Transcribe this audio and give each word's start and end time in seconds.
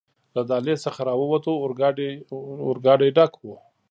له 0.35 0.41
دهلېز 0.49 0.79
څخه 0.85 0.99
راووتو، 1.09 1.51
اورګاډی 2.63 3.09
ډک 3.17 3.33
و. 3.39 3.45